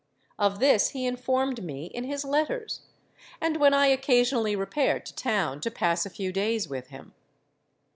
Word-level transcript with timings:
Of 0.39 0.57
this 0.59 0.89
he 0.97 1.05
informed 1.05 1.63
me 1.63 1.85
in 1.85 2.05
his 2.05 2.25
letters, 2.25 2.81
and 3.39 3.57
when 3.57 3.71
I 3.71 3.85
occasionally 3.85 4.55
repaired 4.55 5.05
to 5.05 5.15
town 5.15 5.61
to 5.61 5.69
pass 5.69 6.07
a 6.07 6.09
few 6.09 6.33
days 6.33 6.67
with 6.67 6.87
him. 6.87 7.13